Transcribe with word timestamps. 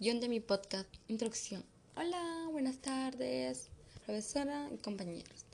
Guión 0.00 0.20
de 0.20 0.28
mi 0.28 0.38
podcast, 0.38 0.88
introducción. 1.08 1.64
Hola, 1.96 2.46
buenas 2.52 2.76
tardes, 2.78 3.68
profesora 4.06 4.70
y 4.72 4.76
compañeros. 4.76 5.44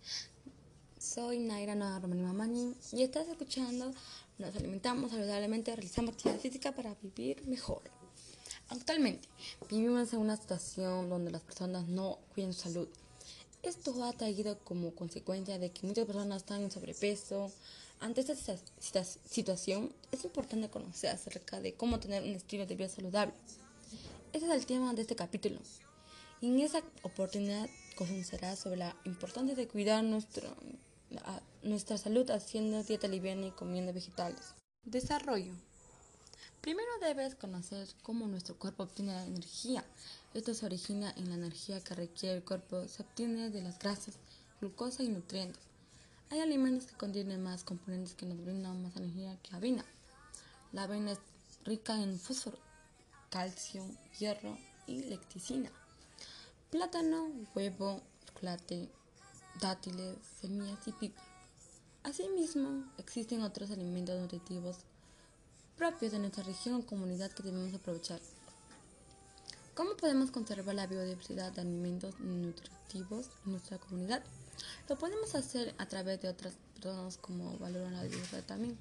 Soy 0.99 1.39
Naira 1.39 1.75
Nueva 1.75 1.99
Romani 1.99 2.21
Mamani 2.21 2.75
y 2.93 3.05
estás 3.05 3.27
escuchando 3.27 3.91
Nos 4.37 4.55
alimentamos 4.55 5.13
saludablemente, 5.13 5.75
realizamos 5.75 6.13
actividad 6.13 6.39
física 6.41 6.73
para 6.73 6.95
vivir 7.01 7.47
mejor. 7.47 7.81
Actualmente 8.69 9.27
vivimos 9.71 10.13
en 10.13 10.19
una 10.19 10.37
situación 10.37 11.09
donde 11.09 11.31
las 11.31 11.41
personas 11.41 11.89
no 11.89 12.19
cuidan 12.35 12.53
su 12.53 12.61
salud. 12.65 12.89
Esto 13.63 14.05
ha 14.05 14.13
traído 14.13 14.59
como 14.59 14.95
consecuencia 14.95 15.59
de 15.59 15.71
que 15.71 15.87
muchas 15.87 16.05
personas 16.05 16.43
están 16.43 16.61
en 16.61 16.71
sobrepeso. 16.71 17.51
Ante 17.99 18.21
esta 18.21 19.05
situación 19.05 19.91
es 20.13 20.23
importante 20.23 20.69
conocer 20.69 21.09
acerca 21.09 21.63
de 21.63 21.73
cómo 21.73 21.99
tener 21.99 22.23
un 22.25 22.35
estilo 22.35 22.67
de 22.67 22.77
vida 22.77 22.91
saludable. 22.91 23.33
Ese 24.35 24.47
es 24.47 24.53
el 24.53 24.67
tema 24.67 24.93
de 24.95 25.03
este 25.03 25.15
capítulo. 25.15 25.61
Y 26.41 26.49
en 26.49 26.59
esa 26.59 26.83
oportunidad 27.03 27.71
conocerás 27.95 28.59
sobre 28.59 28.79
la 28.79 28.97
importancia 29.05 29.55
de 29.55 29.69
cuidar 29.69 30.03
nuestro, 30.03 30.53
nuestra 31.63 31.99
salud 31.99 32.29
haciendo 32.33 32.83
dieta 32.83 33.07
liviana 33.07 33.47
y 33.47 33.51
comiendo 33.53 33.93
vegetales. 33.93 34.55
Desarrollo. 34.85 35.53
Primero 36.63 36.89
debes 37.01 37.37
conocer 37.37 37.87
cómo 38.03 38.27
nuestro 38.27 38.59
cuerpo 38.59 38.83
obtiene 38.83 39.13
la 39.13 39.25
energía. 39.25 39.85
Esto 40.35 40.53
se 40.53 40.67
origina 40.67 41.15
en 41.17 41.29
la 41.29 41.37
energía 41.37 41.81
que 41.81 41.95
requiere 41.95 42.39
el 42.39 42.45
cuerpo, 42.45 42.89
se 42.89 43.05
obtiene 43.05 43.51
de 43.51 43.63
las 43.63 43.79
grasas, 43.79 44.17
glucosa 44.61 45.05
y 45.05 45.11
nutrientes. 45.11 45.63
Hay 46.31 46.41
alimentos 46.41 46.89
que 46.89 46.97
contienen 46.97 47.41
más 47.41 47.63
componentes 47.63 48.15
que 48.15 48.27
nos 48.27 48.45
brindan 48.45 48.83
más 48.83 48.97
energía 48.97 49.39
que 49.45 49.55
avena. 49.55 49.85
La 50.73 50.83
avena 50.83 51.13
es 51.13 51.21
rica 51.65 52.03
en 52.03 52.19
fósforo, 52.19 52.59
calcio, 53.35 53.85
hierro 54.17 54.57
y 54.87 55.03
lecticina. 55.07 55.69
Plátano, 56.71 57.33
huevo, 57.53 58.01
chocolate, 58.27 58.89
dátiles, 59.61 60.19
semillas 60.41 60.79
y 60.87 60.93
pipa. 60.93 61.21
Asimismo, 62.05 62.85
existen 62.97 63.43
otros 63.43 63.73
alimentos 63.73 64.21
nutritivos 64.21 64.77
propios 65.77 66.13
de 66.13 66.21
nuestra 66.21 66.45
región 66.45 66.77
o 66.77 66.87
comunidad 66.87 67.33
que 67.33 67.43
debemos 67.43 67.75
aprovechar. 67.75 68.21
¿Cómo 69.75 69.97
podemos 69.97 70.31
conservar 70.31 70.77
la 70.77 70.87
biodiversidad 70.87 71.51
de 71.51 71.63
alimentos 71.63 72.15
nutritivos 72.21 73.31
en 73.45 73.51
nuestra 73.51 73.79
comunidad? 73.79 74.23
Lo 74.89 74.97
podemos 74.97 75.35
hacer 75.35 75.75
a 75.79 75.87
través 75.87 76.23
de 76.23 76.29
otras 76.29 76.55
personas 76.75 77.17
como 77.17 77.59
valoran 77.59 77.95
la 77.95 78.03
biodiversidad 78.03 78.45
también. 78.45 78.79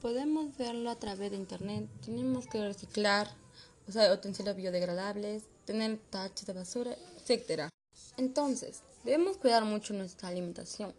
Podemos 0.00 0.56
verlo 0.56 0.90
a 0.90 0.96
través 0.96 1.30
de 1.30 1.36
internet. 1.36 1.88
Tenemos 2.04 2.46
que 2.46 2.66
reciclar, 2.66 3.41
usar 3.88 4.12
utensilios 4.12 4.56
biodegradables, 4.56 5.42
tener 5.64 5.98
tachos 6.10 6.46
de 6.46 6.52
basura, 6.52 6.96
etc. 7.26 7.68
Entonces, 8.16 8.80
debemos 9.04 9.36
cuidar 9.36 9.64
mucho 9.64 9.94
nuestra 9.94 10.28
alimentación, 10.28 10.94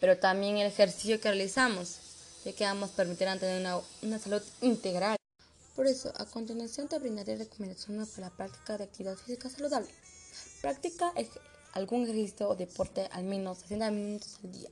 pero 0.00 0.18
también 0.18 0.58
el 0.58 0.66
ejercicio 0.66 1.20
que 1.20 1.28
realizamos, 1.28 1.98
ya 2.44 2.52
que 2.52 2.64
ambos 2.64 2.90
permitirán 2.90 3.38
tener 3.38 3.60
una, 3.60 3.80
una 4.02 4.18
salud 4.18 4.42
integral. 4.60 5.16
Por 5.76 5.86
eso, 5.86 6.12
a 6.16 6.26
continuación 6.26 6.88
te 6.88 6.98
brindaré 6.98 7.36
recomendaciones 7.36 8.08
para 8.10 8.28
la 8.28 8.36
práctica 8.36 8.76
de 8.76 8.84
actividad 8.84 9.16
física 9.16 9.48
saludable. 9.48 9.88
Practica 10.60 11.12
algún 11.72 12.02
ejercicio 12.02 12.48
o 12.48 12.54
deporte 12.54 13.08
al 13.12 13.24
menos 13.24 13.58
60 13.58 13.90
minutos 13.90 14.38
al 14.42 14.52
día. 14.52 14.70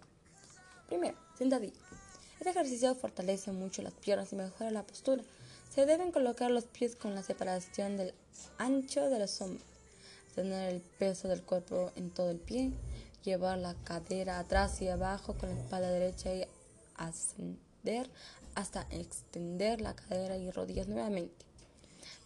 Primero, 0.88 1.16
sentadilla. 1.36 1.80
Este 2.38 2.50
ejercicio 2.50 2.94
fortalece 2.94 3.52
mucho 3.52 3.82
las 3.82 3.92
piernas 3.94 4.32
y 4.32 4.36
mejora 4.36 4.70
la 4.70 4.82
postura. 4.82 5.22
Se 5.74 5.86
deben 5.86 6.12
colocar 6.12 6.50
los 6.50 6.64
pies 6.64 6.96
con 6.96 7.14
la 7.14 7.22
separación 7.22 7.96
del 7.96 8.14
ancho 8.58 9.08
de 9.10 9.18
los 9.18 9.40
hombros. 9.40 9.66
Tener 10.34 10.74
el 10.74 10.80
peso 10.80 11.28
del 11.28 11.42
cuerpo 11.42 11.92
en 11.96 12.10
todo 12.10 12.30
el 12.30 12.38
pie. 12.38 12.72
Llevar 13.24 13.58
la 13.58 13.74
cadera 13.84 14.38
atrás 14.38 14.80
y 14.80 14.88
abajo 14.88 15.34
con 15.34 15.50
la 15.50 15.60
espalda 15.60 15.90
derecha 15.90 16.34
y 16.34 16.46
ascender 16.96 18.08
hasta 18.54 18.86
extender 18.90 19.80
la 19.80 19.94
cadera 19.94 20.36
y 20.36 20.50
rodillas 20.50 20.88
nuevamente. 20.88 21.44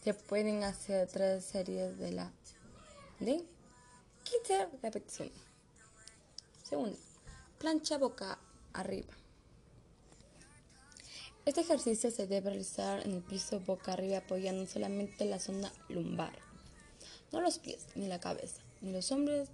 Se 0.03 0.15
pueden 0.15 0.65
hacer 0.65 1.09
tres 1.09 1.45
series 1.45 1.99
de 1.99 2.13
la 2.13 2.33
de 3.21 3.45
15 4.25 4.69
repeticiones. 4.83 5.35
Segundo, 6.63 6.99
plancha 7.59 7.99
boca 7.99 8.39
arriba. 8.73 9.13
Este 11.45 11.63
ejercicio 11.63 12.09
se 12.13 12.29
debe 12.29 12.51
realizar 12.51 13.05
en 13.05 13.15
el 13.15 13.21
piso 13.21 13.59
boca 13.59 13.95
arriba 13.95 14.19
apoyando 14.19 14.65
solamente 14.65 15.25
la 15.25 15.41
zona 15.41 15.73
lumbar, 15.89 16.33
no 17.33 17.41
los 17.41 17.59
pies, 17.59 17.85
ni 17.97 18.07
la 18.07 18.21
cabeza, 18.21 18.63
ni 18.81 18.93
los 18.93 19.11
hombros, 19.11 19.49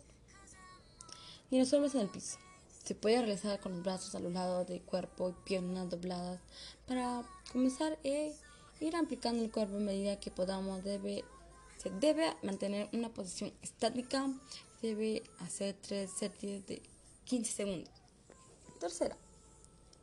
ni 1.51 1.59
los 1.59 1.73
hombros 1.73 1.95
en 1.95 2.03
el 2.03 2.09
piso. 2.11 2.37
Se 2.85 2.95
puede 2.95 3.17
realizar 3.17 3.59
con 3.61 3.73
los 3.73 3.83
brazos 3.83 4.15
a 4.15 4.21
los 4.21 4.31
lados 4.31 4.67
del 4.69 4.83
cuerpo 4.83 5.31
y 5.31 5.33
piernas 5.47 5.89
dobladas. 5.89 6.41
Para 6.87 7.25
comenzar, 7.53 7.99
e 8.05 8.35
ir 8.81 8.95
aplicando 8.95 9.43
el 9.43 9.51
cuerpo 9.51 9.77
a 9.77 9.81
medida 9.81 10.21
que 10.21 10.31
podamos. 10.31 10.85
Debe, 10.85 11.25
se 11.79 11.89
debe 11.89 12.37
mantener 12.43 12.91
una 12.93 13.09
posición 13.09 13.51
estática. 13.63 14.31
Debe 14.83 15.23
hacer 15.41 15.75
tres 15.81 16.11
series 16.11 16.67
de 16.67 16.83
15 17.25 17.51
segundos. 17.51 17.93
Tercera, 18.79 19.17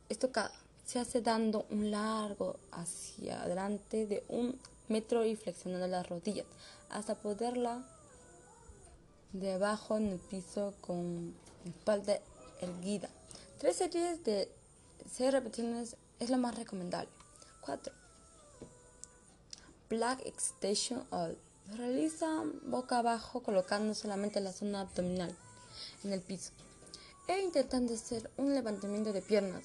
estocada 0.08 0.65
se 0.86 1.00
hace 1.00 1.20
dando 1.20 1.66
un 1.70 1.90
largo 1.90 2.56
hacia 2.70 3.42
adelante 3.42 4.06
de 4.06 4.24
un 4.28 4.58
metro 4.88 5.24
y 5.24 5.34
flexionando 5.34 5.88
las 5.88 6.08
rodillas 6.08 6.46
hasta 6.90 7.16
poderla 7.16 7.84
debajo 9.32 9.96
en 9.96 10.06
el 10.06 10.18
piso 10.18 10.74
con 10.80 11.34
espalda 11.64 12.20
erguida. 12.60 13.08
Tres 13.58 13.76
series 13.76 14.22
de 14.24 14.48
seis 15.10 15.32
repeticiones 15.32 15.96
es 16.20 16.30
lo 16.30 16.38
más 16.38 16.54
recomendable. 16.54 17.10
4. 17.62 17.92
Black 19.90 20.24
Extension 20.24 21.04
All. 21.10 21.36
Realiza 21.74 22.44
boca 22.62 22.98
abajo 22.98 23.42
colocando 23.42 23.92
solamente 23.92 24.40
la 24.40 24.52
zona 24.52 24.82
abdominal 24.82 25.34
en 26.04 26.12
el 26.12 26.20
piso 26.20 26.52
e 27.26 27.40
intentando 27.40 27.92
hacer 27.92 28.30
un 28.36 28.54
levantamiento 28.54 29.12
de 29.12 29.20
piernas 29.20 29.64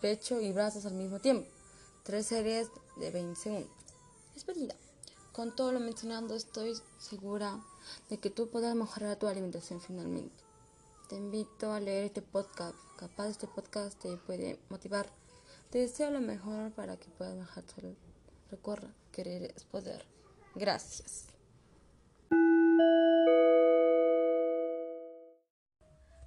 pecho 0.00 0.40
y 0.40 0.52
brazos 0.52 0.86
al 0.86 0.94
mismo 0.94 1.20
tiempo. 1.20 1.48
Tres 2.02 2.26
series 2.26 2.68
de 2.96 3.10
20 3.10 3.40
segundos. 3.40 3.70
Despedida. 4.34 4.74
Con 5.32 5.54
todo 5.54 5.72
lo 5.72 5.80
mencionado 5.80 6.34
estoy 6.34 6.74
segura 6.98 7.60
de 8.08 8.18
que 8.18 8.30
tú 8.30 8.48
podrás 8.48 8.74
mejorar 8.74 9.16
tu 9.16 9.26
alimentación 9.26 9.80
finalmente. 9.80 10.44
Te 11.08 11.16
invito 11.16 11.72
a 11.72 11.80
leer 11.80 12.04
este 12.04 12.22
podcast. 12.22 12.74
Capaz 12.96 13.28
este 13.28 13.46
podcast 13.46 13.98
te 14.00 14.16
puede 14.16 14.58
motivar. 14.68 15.08
Te 15.70 15.78
deseo 15.78 16.10
lo 16.10 16.20
mejor 16.20 16.72
para 16.72 16.96
que 16.96 17.08
puedas 17.10 17.36
mejorar 17.36 17.64
tu 17.64 17.80
salud. 17.80 17.94
Recuerda, 18.50 18.92
querer 19.12 19.52
es 19.56 19.64
poder. 19.64 20.04
Gracias. 20.54 21.26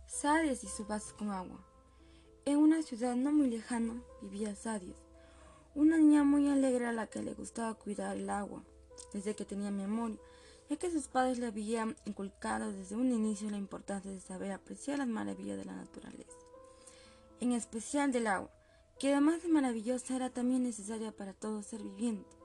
Sales 0.07 0.63
y 0.63 0.67
subas 0.67 1.11
con 1.13 1.29
agua. 1.31 1.72
En 2.46 2.58
una 2.58 2.84
ciudad 2.84 3.16
no 3.16 3.31
muy 3.31 3.50
lejana 3.50 4.02
vivía 4.22 4.54
Sadies, 4.54 4.98
una 5.76 5.98
niña 5.98 6.26
muy 6.26 6.50
alegre 6.50 6.86
a 6.86 6.92
la 6.92 7.08
que 7.08 7.24
le 7.24 7.34
gustaba 7.34 7.74
cuidar 7.74 8.18
el 8.18 8.30
agua 8.30 8.62
desde 9.14 9.34
que 9.34 9.46
tenía 9.46 9.72
memoria, 9.72 10.20
ya 10.70 10.76
que 10.76 10.92
sus 10.92 11.08
padres 11.08 11.40
le 11.40 11.46
habían 11.46 11.96
inculcado 12.03 12.74
desde 12.74 12.98
un 12.98 13.14
inicio 13.14 13.50
la 13.50 13.56
importancia 13.56 14.12
de 14.12 14.20
saber 14.20 14.52
apreciar 14.52 14.98
las 14.98 15.08
maravillas 15.08 15.58
de 15.58 15.64
la 15.64 15.74
naturaleza, 15.74 16.38
en 17.40 17.53
especial 17.53 18.12
del 18.12 18.28
agua, 18.28 18.52
que 19.00 19.14
además 19.14 19.42
de 19.42 19.48
maravillosa 19.48 20.14
era 20.14 20.30
también 20.30 20.64
necesaria 20.64 21.14
para 21.14 21.32
todo 21.32 21.64
ser 21.64 21.82
viviente. 21.82 22.36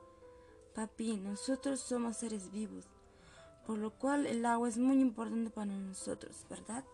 Papi, 0.76 1.16
nosotros 1.16 1.80
somos 1.80 2.18
seres 2.18 2.52
vivos, 2.52 2.84
por 3.66 3.78
lo 3.78 3.90
cual 3.90 4.28
el 4.28 4.46
agua 4.46 4.68
es 4.68 4.78
muy 4.78 5.00
importante 5.00 5.50
para 5.50 5.72
nosotros, 5.72 6.46
¿verdad? 6.48 6.84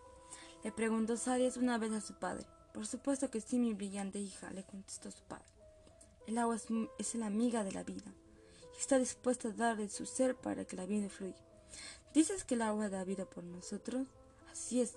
Le 0.63 0.71
preguntó 0.71 1.17
Sadies 1.17 1.57
una 1.57 1.77
vez 1.77 1.91
a 1.91 2.01
su 2.01 2.15
padre. 2.15 2.47
Por 2.75 2.85
supuesto 2.85 3.31
que 3.31 3.39
sí, 3.39 3.57
mi 3.57 3.73
brillante 3.73 4.19
hija, 4.19 4.51
le 4.51 4.65
contestó 4.65 5.09
su 5.09 5.23
padre. 5.23 5.45
El 6.27 6.37
agua 6.37 6.57
es, 6.99 7.15
la 7.15 7.27
amiga 7.27 7.63
de 7.63 7.71
la 7.71 7.83
vida 7.83 8.13
y 8.75 8.77
está 8.77 8.99
dispuesta 8.99 9.47
a 9.47 9.53
dar 9.53 9.77
de 9.77 9.87
su 9.87 10.05
ser 10.05 10.35
para 10.35 10.65
que 10.65 10.75
la 10.75 10.85
vida 10.85 11.07
fluya. 11.07 11.37
¿Dices 12.13 12.43
que 12.43 12.55
el 12.55 12.61
agua 12.61 12.89
da 12.89 13.05
vida 13.05 13.23
por 13.23 13.45
nosotros? 13.45 14.07
Así 14.51 14.81
es. 14.81 14.95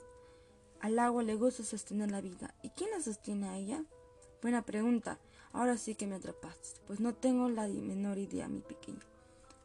Al 0.81 0.99
agua 0.99 1.23
le 1.23 1.37
gusta 1.37 1.63
sostener 1.63 2.11
la 2.11 2.21
vida. 2.21 2.53
¿Y 2.65 2.71
quién 2.71 2.91
la 2.91 3.01
sostiene 3.01 3.49
a 3.49 3.57
ella? 3.57 3.85
Buena 4.43 4.63
pregunta. 4.63 5.21
Ahora 5.53 5.79
sí 5.79 5.95
que 5.95 6.09
me 6.09 6.17
atrapaste, 6.17 6.81
pues 6.89 6.99
no 6.99 7.15
tengo 7.15 7.49
la 7.49 7.69
menor 7.69 8.19
idea, 8.19 8.49
mi 8.49 8.61
pequeño. 8.61 8.99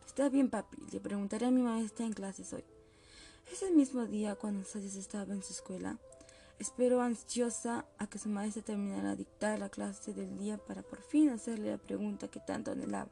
Está 0.05 0.29
bien, 0.29 0.51
papi. 0.51 0.77
Le 0.91 0.99
preguntaré 0.99 1.47
a 1.47 1.51
mi 1.51 1.63
maestra 1.63 2.05
en 2.05 2.13
clases 2.13 2.53
hoy. 2.53 2.63
Ese 3.51 3.71
mismo 3.71 4.05
día, 4.05 4.35
cuando 4.35 4.65
Sayas 4.65 4.95
estaba 4.95 5.33
en 5.33 5.41
su 5.41 5.53
escuela, 5.53 5.97
Espero 6.63 7.01
ansiosa 7.01 7.85
a 7.97 8.07
que 8.07 8.17
su 8.17 8.29
maestra 8.29 8.63
terminara 8.63 9.09
de 9.09 9.17
dictar 9.17 9.59
la 9.59 9.67
clase 9.67 10.13
del 10.13 10.37
día 10.37 10.57
para 10.57 10.81
por 10.81 11.01
fin 11.01 11.29
hacerle 11.29 11.71
la 11.71 11.77
pregunta 11.77 12.29
que 12.29 12.39
tanto 12.39 12.71
anhelaba. 12.71 13.11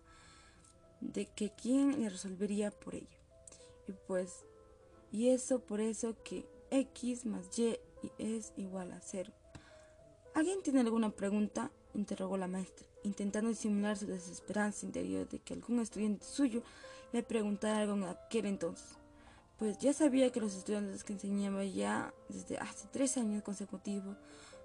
de 1.01 1.25
que 1.25 1.51
quién 1.62 2.00
le 2.00 2.07
resolvería 2.07 2.71
por 2.71 2.95
ella. 2.95 3.19
Y 3.89 3.92
pues, 4.07 4.45
y 5.12 5.31
eso 5.31 5.59
por 5.59 5.81
eso 5.81 6.15
que 6.24 6.48
x 6.69 7.25
más 7.25 7.59
y 7.59 7.77
es 8.18 8.53
igual 8.56 8.94
a 8.94 9.01
cero. 9.01 9.33
¿Alguien 10.33 10.63
tiene 10.63 10.80
alguna 10.80 11.09
pregunta? 11.09 11.71
interrogó 11.94 12.38
la 12.38 12.48
maestra, 12.48 12.88
intentando 13.03 13.50
disimular 13.50 13.98
su 13.98 14.07
desesperanza 14.07 14.86
interior 14.86 15.27
de 15.27 15.39
que 15.39 15.56
algún 15.56 15.81
estudiante 15.81 16.24
suyo 16.24 16.63
le 17.12 17.21
preguntara 17.21 17.80
algo 17.80 17.95
en 17.95 18.03
aquel 18.06 18.45
entonces. 18.45 19.00
Pues 19.61 19.77
ya 19.77 19.93
sabía 19.93 20.31
que 20.31 20.39
los 20.41 20.55
estudiantes 20.55 21.03
que 21.03 21.13
enseñaba 21.13 21.63
ya 21.63 22.11
desde 22.29 22.57
hace 22.57 22.87
tres 22.91 23.15
años 23.17 23.43
consecutivos 23.43 24.17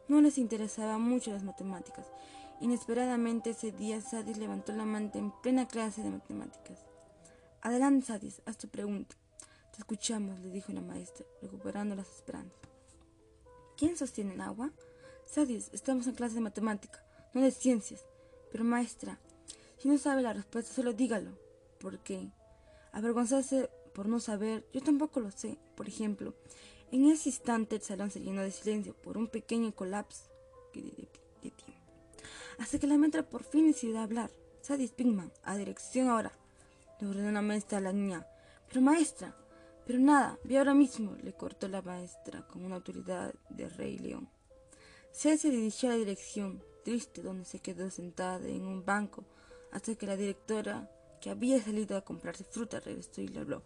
no 0.09 0.23
les 0.23 0.39
interesaba 0.39 0.97
mucho 0.97 1.33
las 1.33 1.45
matemáticas. 1.45 2.07
Inesperadamente 2.63 3.51
ese 3.51 3.73
día 3.73 4.01
Sadis 4.01 4.39
levantó 4.39 4.73
la 4.73 4.87
mano 4.87 5.11
en 5.13 5.33
plena 5.43 5.69
clase 5.69 6.03
de 6.03 6.09
matemáticas. 6.09 6.79
Adelante, 7.61 8.07
Sadis, 8.07 8.41
haz 8.47 8.57
tu 8.57 8.69
pregunta. 8.69 9.15
Te 9.73 9.81
escuchamos, 9.81 10.41
le 10.41 10.49
dijo 10.49 10.73
la 10.73 10.81
maestra, 10.81 11.27
recuperando 11.43 11.95
las 11.95 12.09
esperanzas. 12.09 12.59
¿Quién 13.77 13.99
sostiene 13.99 14.33
el 14.33 14.41
agua? 14.41 14.71
Sadis, 15.27 15.69
estamos 15.75 16.07
en 16.07 16.15
clase 16.15 16.37
de 16.37 16.41
matemática, 16.41 17.05
no 17.35 17.43
de 17.43 17.51
ciencias. 17.51 18.01
Pero 18.51 18.65
maestra, 18.65 19.19
si 19.77 19.91
no 19.91 19.99
sabe 19.99 20.23
la 20.23 20.33
respuesta, 20.33 20.73
solo 20.73 20.95
dígalo. 20.95 21.33
¿Por 21.81 21.99
qué? 21.99 22.31
Avergonzarse 22.93 23.69
por 23.97 24.09
no 24.09 24.21
saber, 24.21 24.69
yo 24.75 24.83
tampoco 24.83 25.21
lo 25.21 25.31
sé. 25.31 25.57
Por 25.75 25.89
ejemplo, 25.89 26.35
en 26.93 27.11
ese 27.11 27.31
instante 27.31 27.77
el 27.77 27.83
salón 27.83 28.11
se 28.11 28.21
llenó 28.21 28.43
de 28.43 28.51
silencio 28.51 28.93
por 28.93 29.17
un 29.17 29.27
pequeño 29.27 29.75
colapso 29.75 30.25
de, 30.75 31.09
tiempo. 31.41 31.81
Hasta 32.59 32.79
que 32.79 32.87
la 32.87 32.99
maestra 32.99 33.23
por 33.23 33.43
fin 33.43 33.69
decidió 33.69 34.01
hablar. 34.01 34.31
Sadie 34.61 34.89
Pinkman, 34.89 35.33
a 35.45 35.57
dirección 35.57 36.09
ahora. 36.09 36.31
Le 37.01 37.07
ordenó 37.07 37.33
la 37.33 37.41
maestra 37.41 37.79
a 37.79 37.81
la 37.81 37.95
niña. 37.95 38.27
Pero 38.69 38.83
maestra, 38.83 39.35
pero 39.87 39.99
nada, 39.99 40.39
vi 40.45 40.59
ahora 40.59 40.75
mismo, 40.75 41.17
le 41.23 41.33
cortó 41.33 41.67
la 41.67 41.81
maestra 41.81 42.47
con 42.49 42.67
una 42.67 42.77
autoridad 42.77 43.33
de 43.49 43.67
rey 43.71 43.99
león. 43.99 44.29
Sadie 45.11 45.39
se 45.39 45.51
dirigió 45.51 45.89
a 45.89 45.93
la 45.93 45.99
dirección, 45.99 46.63
triste, 46.85 47.23
donde 47.23 47.47
se 47.47 47.61
quedó 47.61 47.89
sentada 47.89 48.47
en 48.47 48.67
un 48.67 48.85
banco 48.85 49.25
hasta 49.73 49.95
que 49.95 50.07
la 50.07 50.17
directora, 50.17 50.91
que 51.27 51.31
había 51.33 51.61
salido 51.61 51.97
a 51.97 52.03
comprarse 52.03 52.45
fruta, 52.45 52.79
regresó 52.79 53.21
y 53.21 53.27
le 53.27 53.41
habló. 53.41 53.65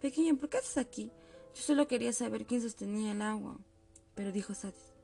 Pequeño, 0.00 0.38
¿por 0.38 0.48
qué 0.48 0.56
estás 0.56 0.78
aquí? 0.78 1.12
Yo 1.54 1.60
solo 1.60 1.86
quería 1.86 2.14
saber 2.14 2.46
quién 2.46 2.62
sostenía 2.62 3.12
el 3.12 3.20
agua. 3.20 3.58
Pero 4.14 4.32
dijo 4.32 4.54
Sadis. 4.54 4.94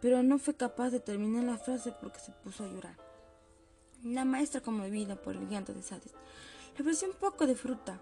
Pero 0.00 0.22
no 0.22 0.38
fue 0.38 0.56
capaz 0.56 0.88
de 0.88 1.00
terminar 1.00 1.44
la 1.44 1.58
frase 1.58 1.92
porque 2.00 2.18
se 2.18 2.32
puso 2.32 2.64
a 2.64 2.68
llorar. 2.68 2.96
La 4.02 4.24
maestra, 4.24 4.62
conmovida 4.62 5.16
por 5.16 5.36
el 5.36 5.50
llanto 5.50 5.74
de 5.74 5.82
Sadis, 5.82 6.14
le 6.74 6.80
ofreció 6.80 7.08
un 7.08 7.16
poco 7.16 7.46
de 7.46 7.56
fruta, 7.56 8.00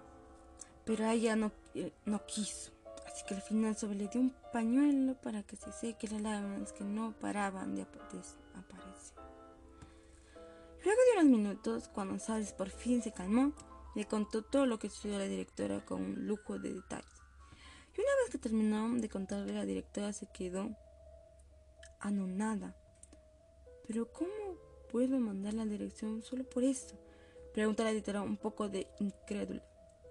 pero 0.85 1.05
ella 1.11 1.35
no, 1.35 1.51
eh, 1.75 1.91
no 2.05 2.25
quiso. 2.27 2.71
Así 3.09 3.25
que 3.27 3.35
al 3.35 3.43
final 3.43 3.77
solo 3.77 3.95
le 3.95 4.07
dio 4.07 4.21
un 4.21 4.33
pañuelo 4.53 5.15
para 5.15 5.43
que 5.43 5.57
se 5.57 5.73
seque 5.73 6.07
las 6.07 6.23
lágrimas 6.23 6.73
que 6.73 6.85
no 6.85 7.13
paraban 7.21 7.75
de 7.75 7.83
aparecer. 7.83 8.39
Luego 10.91 11.03
de 11.05 11.21
unos 11.21 11.39
minutos, 11.39 11.89
cuando 11.95 12.19
Sadis 12.19 12.51
por 12.51 12.69
fin 12.69 13.01
se 13.01 13.13
calmó, 13.13 13.53
le 13.95 14.07
contó 14.07 14.43
todo 14.43 14.67
lo 14.67 14.81
que 14.81 14.89
a 14.89 15.07
la 15.07 15.29
directora 15.29 15.85
con 15.85 16.03
un 16.03 16.27
lujo 16.27 16.59
de 16.59 16.75
detalles. 16.75 17.23
Y 17.97 18.01
una 18.01 18.11
vez 18.21 18.31
que 18.33 18.39
terminó 18.39 18.93
de 19.01 19.09
contarle, 19.09 19.53
la 19.53 19.65
directora 19.65 20.13
se 20.13 20.27
quedó 20.33 20.77
anonada. 22.01 22.75
Pero 23.87 24.13
¿cómo 24.13 24.33
puedo 24.91 25.21
mandar 25.21 25.55
la 25.55 25.65
dirección 25.65 26.23
solo 26.23 26.43
por 26.43 26.65
eso? 26.65 26.99
Preguntó 27.55 27.85
la 27.85 27.91
directora 27.91 28.23
un 28.23 28.37
poco 28.37 28.69
de 28.69 28.89
incrédula. 28.99 29.63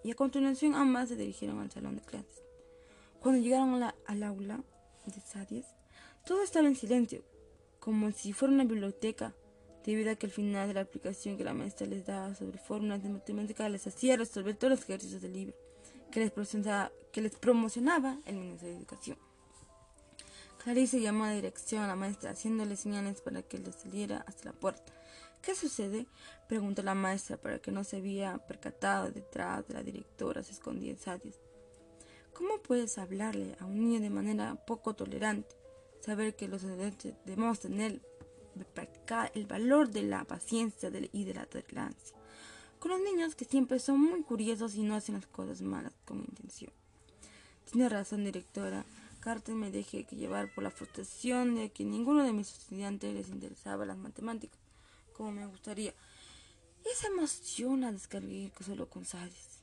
Y 0.05 0.11
a 0.11 0.15
continuación 0.15 0.75
ambas 0.75 1.09
se 1.09 1.17
dirigieron 1.17 1.59
al 1.59 1.71
salón 1.71 1.97
de 1.97 2.03
clases. 2.03 2.41
Cuando 3.19 3.41
llegaron 3.41 3.83
al 3.83 4.23
aula 4.23 4.63
de 5.05 5.19
Sadies, 5.19 5.65
todo 6.25 6.41
estaba 6.41 6.69
en 6.69 6.77
silencio, 6.77 7.25
como 7.81 8.13
si 8.13 8.31
fuera 8.31 8.53
una 8.53 8.63
biblioteca, 8.63 9.35
debido 9.91 10.11
a 10.11 10.15
que 10.15 10.27
al 10.27 10.31
final 10.31 10.67
de 10.67 10.75
la 10.75 10.81
aplicación 10.81 11.35
que 11.35 11.43
la 11.43 11.53
maestra 11.53 11.87
les 11.87 12.05
daba 12.05 12.35
sobre 12.35 12.59
fórmulas 12.59 13.01
de 13.01 13.09
matemáticas 13.09 13.71
les 13.71 13.87
hacía 13.87 14.17
resolver 14.17 14.55
todos 14.55 14.71
los 14.71 14.81
ejercicios 14.83 15.21
del 15.21 15.33
libro 15.33 15.55
que 16.11 16.19
les, 17.21 17.35
promocionaba 17.35 18.19
el 18.25 18.35
Ministerio 18.35 18.73
de 18.73 18.79
Educación. 18.79 19.17
Clarice 20.63 20.99
llamó 20.99 21.23
a 21.23 21.27
la 21.27 21.35
dirección 21.35 21.83
a 21.83 21.87
la 21.87 21.95
maestra, 21.95 22.31
haciéndole 22.31 22.75
señales 22.75 23.21
para 23.21 23.41
que 23.41 23.57
le 23.57 23.71
saliera 23.71 24.23
hasta 24.27 24.45
la 24.45 24.53
puerta. 24.53 24.93
¿Qué 25.41 25.55
sucede? 25.55 26.07
preguntó 26.47 26.83
la 26.83 26.95
maestra 26.95 27.37
para 27.37 27.59
que 27.59 27.71
no 27.71 27.83
se 27.83 27.97
había 27.97 28.37
percatado 28.39 29.11
detrás 29.11 29.67
de 29.67 29.75
la 29.75 29.83
directora, 29.83 30.43
se 30.43 30.51
escondía 30.51 30.91
en 30.91 30.97
Sadies. 30.97 31.39
¿Cómo 32.33 32.61
puedes 32.61 32.97
hablarle 32.97 33.55
a 33.59 33.65
un 33.65 33.79
niño 33.79 34.01
de 34.01 34.09
manera 34.09 34.55
poco 34.65 34.95
tolerante? 34.95 35.55
Saber 36.01 36.35
que 36.35 36.47
los 36.47 36.63
estudiantes 36.63 37.13
debemos 37.25 37.59
tener 37.59 38.01
el 39.33 39.45
valor 39.45 39.89
de 39.89 40.03
la 40.03 40.23
paciencia 40.23 40.91
y 41.11 41.23
de 41.23 41.33
la 41.33 41.45
tolerancia 41.45 42.19
con 42.79 42.91
los 42.91 43.01
niños 43.01 43.35
que 43.35 43.45
siempre 43.45 43.79
son 43.79 43.99
muy 43.99 44.23
curiosos 44.23 44.75
y 44.75 44.83
no 44.83 44.95
hacen 44.95 45.15
las 45.15 45.27
cosas 45.27 45.61
malas 45.61 45.93
con 46.05 46.19
intención. 46.19 46.71
Tiene 47.69 47.89
razón, 47.89 48.23
directora. 48.23 48.85
Carter 49.19 49.53
me 49.53 49.69
dejé 49.69 50.05
llevar 50.11 50.53
por 50.53 50.63
la 50.63 50.71
frustración 50.71 51.55
de 51.55 51.71
que 51.71 51.83
ninguno 51.83 52.23
de 52.23 52.31
mis 52.31 52.57
estudiantes 52.57 53.13
les 53.13 53.27
interesaba 53.27 53.85
las 53.85 53.97
matemáticas, 53.97 54.59
como 55.13 55.31
me 55.31 55.45
gustaría. 55.45 55.93
Esa 56.89 57.07
emoción 57.07 57.81
la 57.81 57.91
descargué 57.91 58.51
solo 58.65 58.89
con 58.89 59.03
Sadis. 59.03 59.59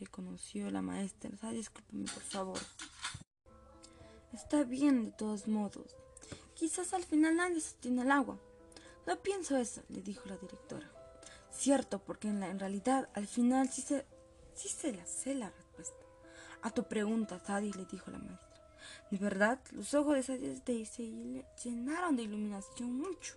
Reconoció 0.00 0.68
la 0.70 0.82
maestra. 0.82 1.30
Sadis, 1.36 1.58
discúlpeme, 1.58 2.06
por 2.12 2.22
favor. 2.22 2.58
Está 4.32 4.64
bien, 4.64 5.06
de 5.06 5.12
todos 5.12 5.46
modos. 5.46 5.94
Quizás 6.56 6.94
al 6.94 7.04
final 7.04 7.36
nadie 7.36 7.60
sostiene 7.60 8.00
el 8.02 8.10
agua. 8.10 8.38
No 9.06 9.16
pienso 9.20 9.58
eso, 9.58 9.82
le 9.88 10.00
dijo 10.00 10.22
la 10.26 10.38
directora. 10.38 10.90
Cierto, 11.50 11.98
porque 11.98 12.28
en, 12.28 12.58
realidad 12.58 13.10
al 13.12 13.26
final 13.26 13.68
sí 13.68 13.82
se, 13.82 14.06
sí 14.54 14.68
se 14.68 14.92
la 14.92 15.04
sé 15.04 15.34
la 15.34 15.50
respuesta. 15.50 15.96
A 16.62 16.70
tu 16.70 16.84
pregunta, 16.84 17.42
Sadie, 17.44 17.74
le 17.74 17.84
dijo 17.84 18.10
la 18.10 18.18
maestra. 18.18 18.48
De 19.10 19.18
verdad, 19.18 19.60
los 19.72 19.92
ojos 19.92 20.14
de 20.14 20.22
Sadie 20.22 20.86
se 20.86 21.44
llenaron 21.62 22.16
de 22.16 22.22
iluminación 22.22 22.96
mucho. 22.96 23.34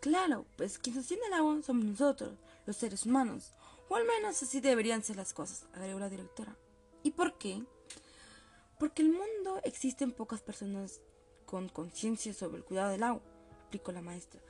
Claro, 0.00 0.46
pues 0.56 0.78
quien 0.78 0.96
sostiene 0.96 1.26
el 1.28 1.34
agua 1.34 1.62
somos 1.62 1.84
nosotros, 1.84 2.32
los 2.66 2.76
seres 2.76 3.06
humanos. 3.06 3.52
O 3.88 3.96
al 3.96 4.04
menos 4.04 4.42
así 4.42 4.60
deberían 4.60 5.04
ser 5.04 5.16
las 5.16 5.32
cosas, 5.32 5.66
agregó 5.72 6.00
la 6.00 6.10
directora. 6.10 6.56
¿Y 7.04 7.12
por 7.12 7.38
qué? 7.38 7.62
Porque 8.78 9.02
el 9.02 9.12
mundo 9.12 9.60
existen 9.62 10.10
pocas 10.10 10.42
personas 10.42 11.00
con 11.54 11.68
conciencia 11.68 12.34
sobre 12.34 12.56
el 12.56 12.64
cuidado 12.64 12.90
del 12.90 13.04
agua, 13.04 13.22
explicó 13.60 13.92
la 13.92 14.02
maestra. 14.02 14.40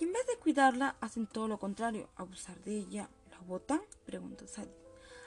Y 0.00 0.04
en 0.04 0.14
vez 0.14 0.26
de 0.26 0.38
cuidarla, 0.38 0.96
hacen 1.02 1.26
todo 1.26 1.48
lo 1.48 1.58
contrario, 1.58 2.08
abusar 2.16 2.58
de 2.62 2.78
ella. 2.78 3.10
¿La 3.30 3.38
botan? 3.40 3.82
preguntó 4.06 4.46
Sadie. 4.46 4.74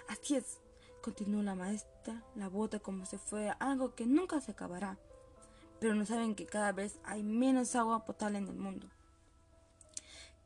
Así 0.08 0.38
es, 0.38 0.58
continuó 1.04 1.44
la 1.44 1.54
maestra, 1.54 2.24
la 2.34 2.50
bota 2.50 2.80
como 2.80 3.06
si 3.06 3.20
fuera 3.20 3.54
algo 3.60 3.94
que 3.94 4.08
nunca 4.08 4.42
se 4.42 4.54
acabará. 4.54 4.98
Pero 5.80 5.94
no 5.94 6.04
saben 6.04 6.34
que 6.34 6.48
cada 6.48 6.72
vez 6.72 6.98
hay 7.04 7.22
menos 7.22 7.76
agua 7.76 8.06
potable 8.06 8.40
en 8.40 8.48
el 8.48 8.58
mundo. 8.58 8.88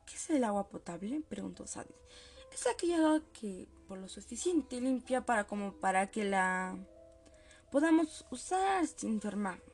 ¿Qué 0.05 0.15
es 0.15 0.29
el 0.31 0.43
agua 0.43 0.67
potable? 0.67 1.21
preguntó 1.29 1.65
Sadie. 1.65 1.95
Es 2.51 2.67
aquella 2.67 2.97
agua 2.97 3.21
que 3.31 3.69
por 3.87 3.99
lo 3.99 4.09
suficiente 4.09 4.81
limpia 4.81 5.25
para 5.25 5.47
como 5.47 5.71
para 5.75 6.11
que 6.11 6.25
la 6.25 6.75
podamos 7.71 8.25
usar 8.31 8.85
sin 8.85 9.13
enfermarnos. 9.13 9.72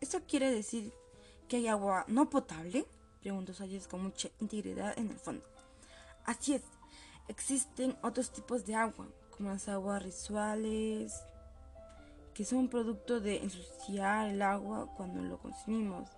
¿Eso 0.00 0.20
quiere 0.26 0.50
decir 0.50 0.92
que 1.48 1.56
hay 1.56 1.68
agua 1.68 2.04
no 2.08 2.30
potable? 2.30 2.86
preguntó 3.20 3.52
Sayes 3.52 3.88
con 3.88 4.02
mucha 4.02 4.28
integridad 4.40 4.96
en 4.98 5.10
el 5.10 5.18
fondo. 5.18 5.44
Así 6.24 6.54
es, 6.54 6.62
existen 7.26 7.96
otros 8.02 8.30
tipos 8.30 8.64
de 8.64 8.74
agua, 8.74 9.08
como 9.30 9.50
las 9.50 9.68
aguas 9.68 10.02
rituales, 10.02 11.12
que 12.34 12.44
son 12.44 12.68
producto 12.68 13.18
de 13.20 13.38
ensuciar 13.38 14.28
el 14.28 14.42
agua 14.42 14.92
cuando 14.96 15.22
lo 15.22 15.38
consumimos. 15.38 16.08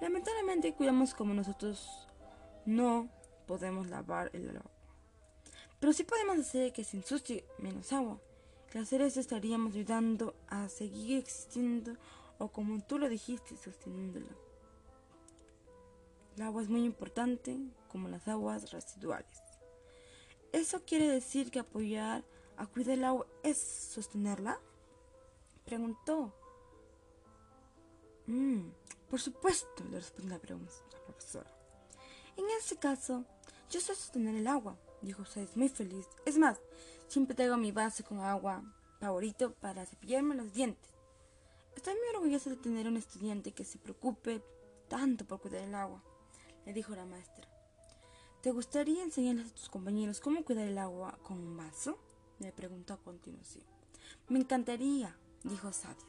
Lamentablemente 0.00 0.74
cuidamos 0.74 1.14
como 1.14 1.34
nosotros 1.34 2.06
no 2.66 3.08
podemos 3.46 3.88
lavar 3.88 4.30
el 4.32 4.50
agua. 4.50 4.70
Pero 5.80 5.92
sí 5.92 6.04
podemos 6.04 6.38
hacer 6.38 6.72
que 6.72 6.84
se 6.84 6.98
ensucie 6.98 7.44
menos 7.58 7.92
agua. 7.92 8.18
Al 8.74 8.82
hacer 8.82 9.02
eso 9.02 9.20
estaríamos 9.20 9.74
ayudando 9.74 10.34
a 10.48 10.68
seguir 10.68 11.18
existiendo 11.18 11.96
o 12.38 12.48
como 12.48 12.82
tú 12.84 12.98
lo 12.98 13.08
dijiste, 13.08 13.56
sosteniéndola. 13.56 14.34
El 16.36 16.42
agua 16.42 16.62
es 16.62 16.68
muy 16.68 16.84
importante, 16.84 17.58
como 17.88 18.08
las 18.08 18.26
aguas 18.26 18.72
residuales. 18.72 19.40
¿Eso 20.52 20.84
quiere 20.84 21.08
decir 21.08 21.50
que 21.50 21.60
apoyar 21.60 22.24
a 22.56 22.66
cuidar 22.66 22.98
el 22.98 23.04
agua 23.04 23.26
es 23.42 23.58
sostenerla? 23.58 24.60
Preguntó. 25.64 26.34
Mm, 28.26 28.68
por 29.08 29.20
supuesto, 29.20 29.84
le 29.90 29.98
respondió 29.98 30.34
la, 30.34 30.40
profesora. 30.40 31.50
En 32.36 32.44
este 32.58 32.76
caso, 32.76 33.24
yo 33.70 33.80
sé 33.80 33.94
sostener 33.94 34.34
el 34.34 34.46
agua, 34.46 34.76
dijo 35.02 35.24
Sadis 35.24 35.56
muy 35.56 35.68
feliz. 35.68 36.08
Es 36.24 36.36
más, 36.36 36.60
siempre 37.06 37.36
tengo 37.36 37.56
mi 37.56 37.70
vaso 37.70 38.04
con 38.04 38.20
agua 38.20 38.62
favorito 38.98 39.54
para 39.54 39.86
cepillarme 39.86 40.34
los 40.34 40.52
dientes. 40.52 40.93
Estoy 41.76 41.94
muy 41.94 42.16
orgullosa 42.16 42.50
de 42.50 42.56
tener 42.56 42.86
un 42.86 42.96
estudiante 42.96 43.52
que 43.52 43.64
se 43.64 43.78
preocupe 43.78 44.42
tanto 44.88 45.24
por 45.24 45.40
cuidar 45.40 45.62
el 45.62 45.74
agua, 45.74 46.02
le 46.64 46.72
dijo 46.72 46.94
la 46.94 47.04
maestra. 47.04 47.48
¿Te 48.42 48.50
gustaría 48.52 49.02
enseñarles 49.02 49.50
a 49.50 49.54
tus 49.54 49.68
compañeros 49.68 50.20
cómo 50.20 50.44
cuidar 50.44 50.68
el 50.68 50.78
agua 50.78 51.18
con 51.22 51.38
un 51.38 51.56
vaso? 51.56 51.98
le 52.38 52.52
preguntó 52.52 52.94
a 52.94 52.98
continuación. 52.98 53.64
Me 54.28 54.38
encantaría, 54.38 55.16
dijo 55.42 55.72
Sadis. 55.72 56.04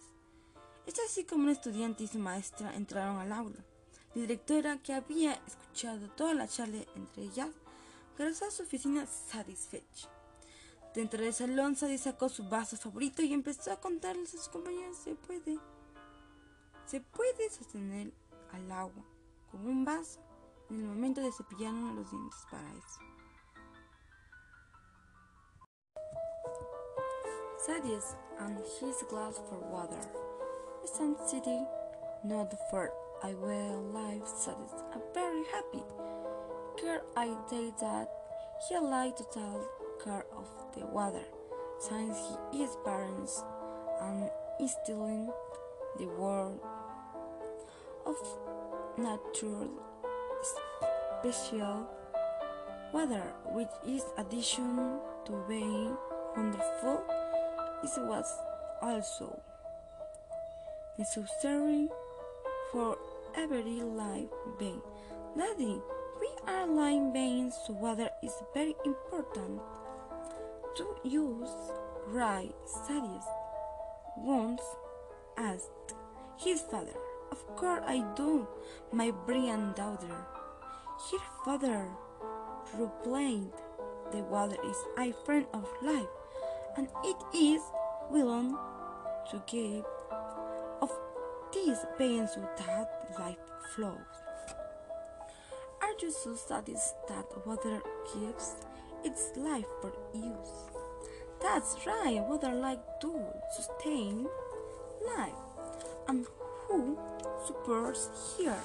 Es 0.86 1.00
así 1.00 1.24
como 1.24 1.46
un 1.46 1.50
estudiante 1.50 2.04
y 2.04 2.08
su 2.08 2.20
maestra 2.20 2.76
entraron 2.76 3.18
al 3.18 3.32
aula. 3.32 3.66
La 4.14 4.22
directora, 4.22 4.78
que 4.84 4.94
había 4.94 5.34
escuchado 5.48 6.10
toda 6.10 6.34
la 6.34 6.48
charla 6.48 6.86
entre 6.96 7.24
ellas, 7.24 7.50
regresó 8.18 8.46
a 8.46 8.52
su 8.52 8.64
oficina 8.64 9.06
satisfecha. 9.08 10.10
Dentro 10.96 11.22
del 11.22 11.34
salón, 11.34 11.76
Sadie 11.76 11.98
sacó 11.98 12.30
su 12.30 12.48
vaso 12.48 12.78
favorito 12.78 13.22
y 13.22 13.34
empezó 13.34 13.74
a 13.74 13.82
contarles 13.82 14.34
a 14.34 14.38
sus 14.38 14.48
compañeros 14.48 14.96
se 14.96 15.14
puede. 15.14 15.60
Se 16.86 17.02
puede 17.02 17.50
sostener 17.50 18.14
al 18.54 18.72
agua 18.72 19.04
con 19.52 19.68
un 19.68 19.84
vaso 19.84 20.22
en 20.70 20.78
el 20.78 20.88
momento 20.88 21.20
de 21.20 21.34
cepillarnos 21.34 21.96
los 21.96 22.10
dientes 22.10 22.40
para 22.50 22.70
eso. 22.72 23.00
Sadies 27.66 28.16
and 28.40 28.58
his 28.80 29.04
glass 29.10 29.42
for 29.50 29.60
water. 29.70 30.00
Some 30.86 31.18
city, 31.28 31.60
not 32.24 32.54
for 32.70 32.94
I 33.22 33.34
will 33.34 33.92
live 33.92 34.26
Sadies 34.26 34.72
are 34.94 35.02
very 35.14 35.44
happy. 35.52 35.84
Care 36.78 37.02
I 37.18 37.36
say 37.50 37.74
that 37.82 38.08
he 38.70 38.80
like 38.80 39.18
to 39.18 39.24
take 39.34 39.85
care 40.04 40.26
of 40.38 40.48
the 40.78 40.86
water, 40.86 41.26
since 41.80 42.18
he 42.52 42.64
is 42.64 42.78
parents 42.84 43.44
and 44.02 44.30
is 44.60 44.76
instilling 44.88 45.30
the 45.98 46.06
world 46.06 46.60
of 48.06 48.16
natural 48.98 49.70
special 51.22 51.88
weather, 52.94 53.24
which 53.52 53.70
is 53.86 54.04
addition 54.18 55.00
to 55.26 55.44
being 55.48 55.96
wonderful, 56.36 57.04
it 57.84 57.92
was 57.98 58.26
also 58.82 59.40
necessary 60.98 61.90
for 62.72 62.98
every 63.36 63.82
life 63.82 64.30
being. 64.60 64.82
Daddy, 65.38 65.82
we 66.20 66.30
are 66.48 66.68
living 66.68 67.12
beings, 67.12 67.58
so 67.66 67.74
water 67.74 68.10
is 68.24 68.34
very 68.54 68.76
important 68.86 69.60
to 70.76 70.86
use. 71.04 71.50
Right, 72.08 72.54
Sadius 72.66 73.26
once 74.18 74.62
asked 75.38 75.96
his 76.38 76.62
father. 76.62 76.96
Of 77.32 77.46
course 77.56 77.84
I 77.86 78.04
do, 78.16 78.48
my 78.92 79.12
brilliant 79.26 79.76
daughter. 79.76 80.16
Her 81.12 81.18
father 81.44 81.88
replied, 82.78 83.52
The 84.12 84.24
water 84.24 84.58
is 84.64 84.78
a 84.98 85.12
friend 85.26 85.46
of 85.54 85.68
life, 85.82 86.08
and 86.78 86.88
it 87.04 87.18
is 87.34 87.62
willing 88.10 88.56
to 89.32 89.42
give 89.48 89.86
of 90.82 90.92
these 91.54 91.80
beings 91.98 92.32
without 92.36 92.88
life 93.20 93.38
flows. 93.76 94.16
Are 95.82 95.94
you 96.00 96.12
so 96.12 96.36
satisfied 96.36 97.08
that 97.10 97.48
water 97.48 97.82
gives 98.14 98.56
its 99.06 99.32
life 99.38 99.70
for 99.82 99.94
use? 100.14 100.66
That's 101.42 101.78
right, 101.86 102.22
what 102.28 102.42
water 102.44 102.56
like 102.56 103.00
to 103.02 103.14
sustain 103.56 104.28
life. 105.06 105.46
And 106.08 106.26
who 106.68 106.98
supports 107.46 108.10
here? 108.38 108.64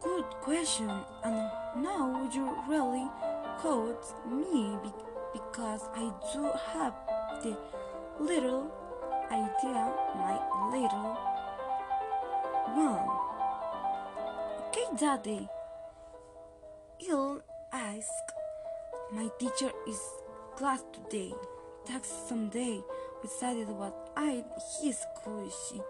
Good 0.00 0.24
question. 0.42 0.90
And 1.24 1.50
now 1.82 2.28
you 2.32 2.56
really 2.68 3.06
quote 3.58 4.04
me 4.28 4.76
be- 4.82 4.92
because 5.32 5.82
I 5.94 6.12
do 6.32 6.50
have 6.74 6.94
the 7.42 7.56
little 8.20 8.70
idea, 9.30 9.94
my 10.16 10.36
little 10.72 11.16
one. 12.74 13.08
Okay, 14.68 14.86
Daddy. 14.98 15.48
You'll 16.98 17.42
ask. 17.72 18.41
My 19.14 19.28
teacher 19.38 19.70
is 19.86 20.00
class 20.56 20.82
today. 20.90 21.34
Tax 21.84 22.10
someday. 22.28 22.82
Decided 23.20 23.68
what 23.68 24.10
I 24.16 24.42
his 24.80 24.96
she 25.68 25.82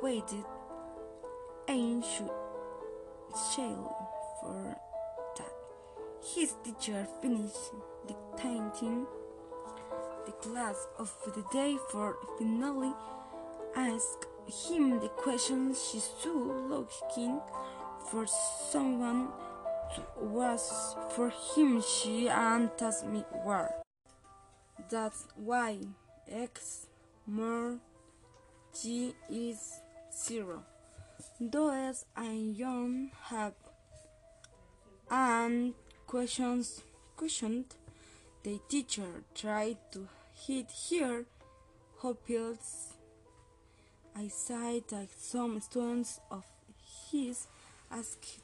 waited 0.00 0.44
and 1.68 2.02
should 2.02 2.30
shell 3.54 4.08
for 4.40 4.74
that. 5.36 5.52
His 6.24 6.54
teacher 6.64 7.06
finished 7.20 7.72
dictating 8.08 9.06
the 10.24 10.32
class 10.32 10.86
of 10.98 11.14
the 11.34 11.44
day 11.52 11.76
for 11.90 12.16
finally 12.38 12.94
ask 13.76 14.26
him 14.46 14.98
the 14.98 15.08
question 15.08 15.74
she 15.74 15.98
stood 15.98 16.70
looking 16.70 17.38
for 18.10 18.26
someone 18.26 19.28
was 20.20 20.96
for 21.10 21.30
him 21.30 21.82
she 21.82 22.28
and 22.28 22.70
asked 22.80 23.06
me 23.06 23.24
where. 23.44 23.74
That's 24.90 25.26
why 25.36 25.78
x 26.30 26.86
more 27.26 27.78
g 28.80 29.14
is 29.28 29.80
zero. 30.12 30.64
Those 31.40 32.04
I 32.16 32.54
don't 32.58 33.10
have 33.24 33.54
and 35.10 35.74
questions 36.06 36.82
questioned 37.16 37.74
the 38.42 38.58
teacher 38.68 39.22
tried 39.34 39.76
to 39.92 40.08
hit 40.34 40.66
her 40.90 41.24
hopes. 41.98 42.94
I 44.16 44.28
said 44.28 44.82
that 44.88 45.08
some 45.16 45.60
students 45.60 46.20
of 46.30 46.44
his 47.10 47.46
asked 47.90 48.40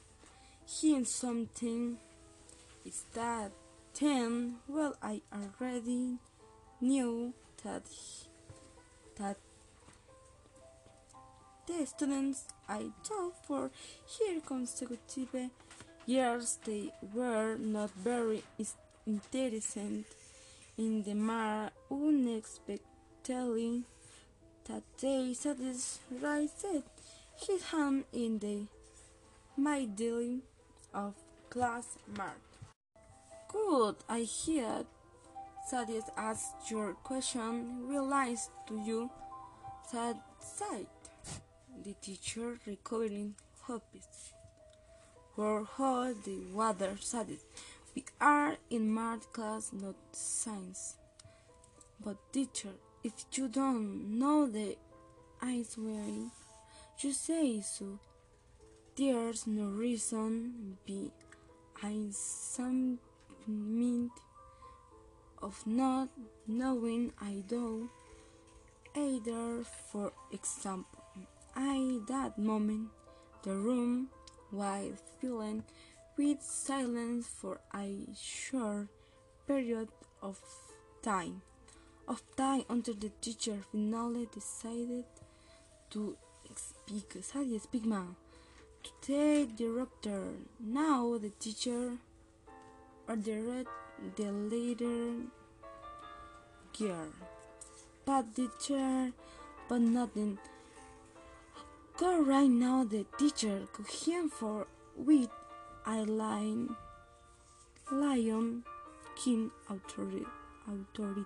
him 0.69 1.05
something. 1.05 1.97
Is 2.85 3.03
that 3.13 3.51
ten? 3.93 4.57
Well, 4.67 4.95
I 5.01 5.21
already 5.33 6.17
knew 6.79 7.33
that 7.63 7.83
that 9.17 9.37
the 11.67 11.85
students 11.85 12.45
I 12.67 12.91
taught 13.03 13.35
for 13.45 13.71
here 14.05 14.39
consecutive 14.45 15.49
years 16.05 16.57
they 16.65 16.91
were 17.13 17.57
not 17.57 17.91
very 17.91 18.43
interested 19.05 20.05
in 20.77 21.03
the 21.03 21.13
mar 21.13 21.71
unexpectedly 21.91 23.83
that 24.65 24.83
they 25.01 25.33
satisfied 25.33 26.49
his 27.35 27.63
hand 27.71 28.05
in 28.13 28.39
the 28.39 28.65
middle 29.57 30.39
of 30.93 31.15
class 31.49 31.97
mark. 32.17 32.41
Good, 33.47 33.95
I 34.07 34.19
hear. 34.19 34.85
Sadis 35.71 36.09
asked 36.17 36.69
your 36.69 36.93
question. 36.93 37.87
Realize 37.87 38.49
to 38.67 38.79
you 38.79 39.09
that 39.93 40.17
side. 40.39 40.87
The 41.83 41.93
teacher 42.01 42.59
recovering 42.65 43.35
hopes. 43.61 44.33
For 45.35 45.65
how 45.77 46.13
the 46.13 46.39
water 46.53 46.97
Sadis. 46.99 47.43
We 47.95 48.05
are 48.21 48.57
in 48.69 48.93
math 48.93 49.31
class, 49.33 49.71
not 49.73 49.95
science. 50.11 50.95
But 52.03 52.17
teacher, 52.31 52.73
if 53.03 53.13
you 53.33 53.47
don't 53.47 54.19
know 54.19 54.47
the 54.47 54.77
ice 55.41 55.75
wearing, 55.77 56.31
you 56.99 57.13
say 57.13 57.61
so. 57.61 57.99
There's 58.99 59.47
no 59.47 59.63
reason 59.63 60.75
be 60.85 61.09
I 61.81 62.07
some 62.11 62.99
mean 63.47 64.11
of 65.41 65.65
not 65.65 66.09
knowing 66.45 67.13
I 67.21 67.45
do 67.47 67.89
either. 68.93 69.63
For 69.89 70.11
example 70.33 70.99
I 71.55 71.99
that 72.09 72.37
moment 72.37 72.89
the 73.43 73.55
room 73.55 74.09
while 74.51 74.91
filling 75.21 75.63
with 76.17 76.41
silence 76.41 77.25
for 77.25 77.61
a 77.73 78.03
short 78.19 78.89
period 79.47 79.87
of 80.21 80.41
time. 81.01 81.41
Of 82.05 82.21
time 82.35 82.65
until 82.67 82.95
the 82.95 83.11
teacher 83.21 83.59
finally 83.71 84.27
decided 84.33 85.05
to 85.91 86.17
speak. 86.53 87.15
Sadie 87.21 87.59
speak 87.59 87.85
ma 87.85 88.03
to 88.83 88.91
the 89.07 89.47
director 89.55 90.23
now 90.59 91.17
the 91.17 91.29
teacher 91.39 91.97
ordered 93.07 93.67
the 94.15 94.31
leader 94.31 95.15
girl. 96.77 97.11
But 98.05 98.35
the 98.35 98.49
chair, 98.65 99.11
but 99.67 99.81
nothing. 99.81 100.37
Go 101.97 102.21
right 102.21 102.49
now, 102.49 102.85
the 102.85 103.05
teacher 103.17 103.67
could 103.73 103.87
him 103.87 104.29
for 104.29 104.67
with 104.95 105.29
a 105.85 106.05
lion, 106.05 106.75
lion 107.91 108.63
king 109.15 109.51
authority. 109.69 110.25
authority. 110.67 111.25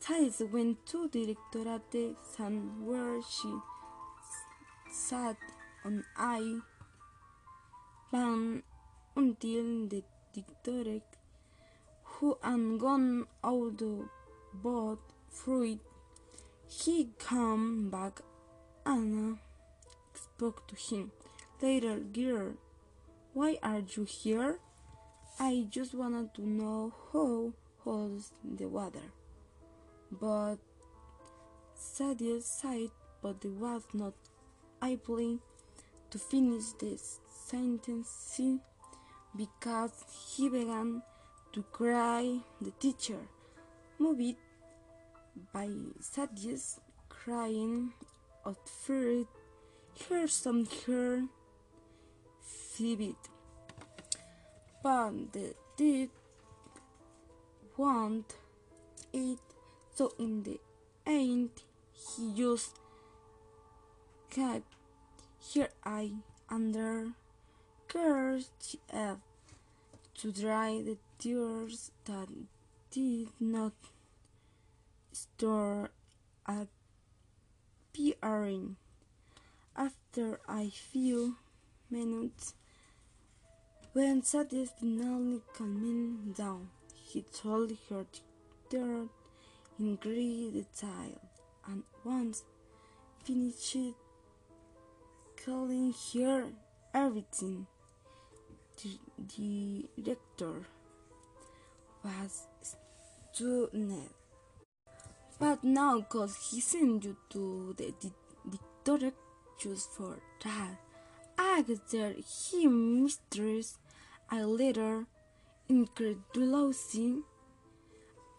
Thais 0.00 0.42
went 0.52 0.84
to 0.86 1.08
directorate 1.08 2.16
and 2.38 2.86
where 2.86 3.20
she 3.22 3.52
sat 4.92 5.36
on 5.86 6.04
I 6.16 6.58
ban 8.10 8.62
until 9.14 9.86
the 9.86 10.02
directorate 10.34 11.16
who 12.02 12.36
had 12.42 12.78
gone 12.80 13.26
out 13.44 13.82
both 14.52 14.98
fruit. 15.30 15.80
He 16.66 17.10
came 17.18 17.88
back 17.88 18.20
and 18.84 19.38
spoke 20.12 20.66
to 20.66 20.74
him. 20.74 21.12
Later, 21.62 22.00
girl, 22.00 22.54
why 23.32 23.58
are 23.62 23.82
you 23.94 24.04
here? 24.04 24.58
I 25.38 25.66
just 25.70 25.94
wanted 25.94 26.34
to 26.34 26.42
know 26.42 26.92
how 27.12 27.52
holds 27.84 28.32
the 28.42 28.66
water. 28.66 29.12
But 30.10 30.56
Sadie 31.74 32.40
sighed, 32.40 32.90
but 33.22 33.44
it 33.44 33.52
was 33.52 33.82
not 33.92 34.14
I 34.82 34.90
able 34.90 35.38
to 36.10 36.18
finish 36.18 36.72
the 36.78 36.98
sentence 37.28 38.40
because 39.36 40.04
he 40.36 40.48
began 40.48 41.02
to 41.52 41.62
cry. 41.72 42.38
The 42.60 42.70
teacher, 42.72 43.20
moved 43.98 44.36
by 45.52 45.68
Sadia's 46.00 46.80
crying 47.08 47.92
of 48.44 48.56
fear, 48.64 49.24
heard 50.08 50.30
some 50.30 50.66
her 50.86 51.24
vivid, 52.76 53.16
but 54.82 55.32
the 55.32 55.54
did 55.76 56.10
want 57.76 58.34
it, 59.12 59.38
so 59.94 60.12
in 60.18 60.42
the 60.42 60.58
end 61.06 61.50
he 61.92 62.32
just 62.34 62.78
kept 64.30 64.75
her 65.54 65.68
I 65.84 66.12
under 66.50 67.12
kerchief 67.88 69.18
to 70.18 70.32
dry 70.32 70.82
the 70.82 70.96
tears 71.18 71.90
that 72.04 72.28
did 72.90 73.28
not 73.40 73.72
start 75.12 75.92
appearing. 77.94 78.76
After 79.76 80.40
a 80.48 80.68
few 80.70 81.36
minutes, 81.90 82.54
when 83.92 84.22
Sadie 84.22 84.68
finally 84.80 85.42
calming 85.54 86.34
down, 86.36 86.70
he 86.94 87.22
told 87.22 87.72
her 87.88 88.06
to 88.70 89.08
in 89.78 89.96
great 89.96 90.52
detail, 90.52 91.20
and 91.66 91.82
once 92.04 92.44
finished 93.22 93.94
telling 95.46 95.94
her 96.12 96.44
everything, 96.92 97.68
the 98.82 99.84
director 100.02 100.66
was 102.02 102.48
stunned. 103.32 104.10
But 105.38 105.62
now, 105.62 106.00
cause 106.00 106.50
he 106.50 106.60
sent 106.60 107.04
you 107.04 107.16
to 107.30 107.76
the 107.78 107.92
director 108.82 109.12
just 109.62 109.92
for 109.92 110.16
that, 110.42 110.80
I 111.38 111.64
there 111.92 112.14
he 112.18 112.66
mistress 112.66 113.78
a 114.32 114.44
little 114.44 115.04
incredulity, 115.68 117.20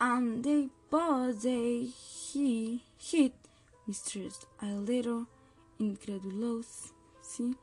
and 0.01 0.43
they 0.43 0.67
both 0.91 1.41
they 1.41 1.85
he 1.85 2.83
hit 2.97 3.33
mistress 3.87 4.45
a 4.61 4.65
little 4.65 5.27
incredulity, 7.27 7.57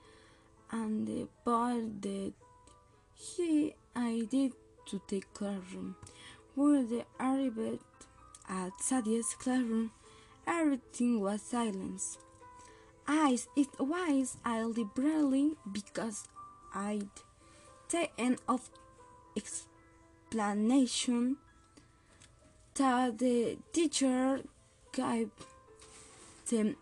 and 0.70 1.06
the 1.06 1.28
boy 1.44 1.84
that 2.00 2.32
he 3.14 3.74
I 3.94 4.26
did 4.30 4.52
to 4.86 5.00
the 5.08 5.22
classroom 5.32 5.96
When 6.54 6.88
they 6.88 7.04
arrived 7.18 7.80
at 8.48 8.72
Sadia's 8.80 9.34
classroom, 9.34 9.90
everything 10.46 11.20
was 11.20 11.42
silence. 11.42 12.18
I 13.06 13.38
it 13.56 13.68
was 13.78 14.36
I 14.44 14.62
liberally 14.62 15.56
because 15.70 16.26
I'd 16.74 17.08
taken 17.88 18.38
of 18.48 18.70
explanation 19.36 21.36
that 22.74 23.18
the 23.18 23.58
teacher 23.72 24.40
gave 24.92 25.30
them 26.50 26.76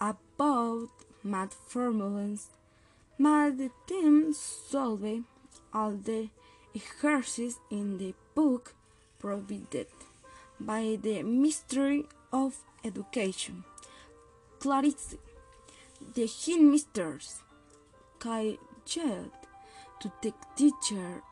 about 0.00 0.88
math 1.22 1.54
formulas. 1.54 2.48
Math 3.18 3.58
the 3.58 3.70
team 3.86 4.32
solved 4.32 5.24
all 5.72 5.92
the 5.92 6.28
exercises 6.74 7.58
in 7.70 7.98
the 7.98 8.14
book 8.34 8.74
provided 9.18 9.88
by 10.60 10.98
the 11.00 11.22
Ministry 11.22 12.06
of 12.32 12.58
Education. 12.84 13.64
Clarice, 14.60 15.16
the 16.14 16.26
headmistress, 16.26 17.42
called 18.18 18.58
to 18.86 20.12
the 20.22 20.32
teacher, 20.56 21.22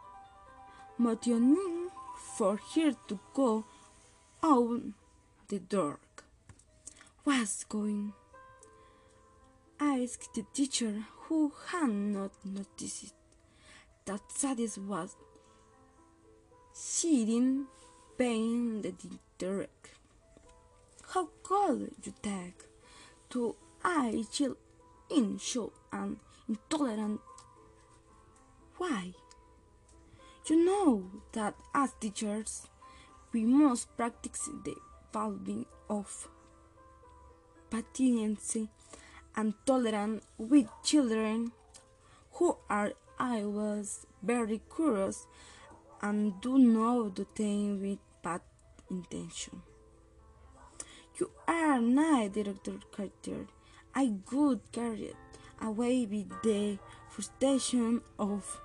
motioning 0.99 1.89
for 2.37 2.59
her 2.75 2.93
to 3.09 3.19
go 3.33 3.65
out 4.43 4.83
the 5.49 5.59
door. 5.59 5.99
What's 7.25 7.65
going? 7.65 8.13
Asked 9.81 10.35
the 10.35 10.45
teacher, 10.53 11.05
who 11.23 11.53
had 11.69 11.91
not 11.91 12.33
noticed 12.45 13.15
that 14.05 14.21
Sadie 14.29 14.69
was 14.79 15.17
sitting 16.73 17.67
behind 18.17 18.85
the 18.85 18.95
direct. 19.39 19.91
How 21.13 21.29
could 21.43 21.93
you 22.03 22.15
take 22.23 22.63
to 23.31 23.57
a 23.85 24.25
chill 24.31 24.57
in 25.11 25.39
show 25.39 25.73
and 25.93 26.19
intolerant? 26.49 27.21
Why? 28.77 29.15
You 30.47 30.65
know 30.65 31.11
that 31.33 31.55
as 31.75 31.93
teachers, 32.01 32.69
we 33.33 33.45
must 33.45 33.97
practice 33.97 34.49
the 34.65 34.77
value 35.13 35.65
of 35.91 36.29
patience 37.71 38.57
and 39.37 39.55
tolerant 39.67 40.23
with 40.39 40.67
children 40.83 41.53
who 42.33 42.57
are 42.69 42.93
I 43.19 43.45
was 43.45 44.07
very 44.23 44.61
curious 44.75 45.27
and 46.03 46.41
do 46.41 46.59
know 46.59 47.09
the 47.09 47.25
thing 47.25 47.81
with 47.81 47.99
bad 48.23 48.43
intention. 48.91 49.63
You 51.19 51.31
are 51.49 51.81
not 51.81 52.35
director 52.35 52.79
character. 52.95 53.47
I 53.95 54.13
could 54.27 54.61
carry 54.71 55.15
it 55.15 55.17
away 55.63 56.05
with 56.05 56.29
the 56.43 56.79
frustration 57.09 58.03
of 58.19 58.61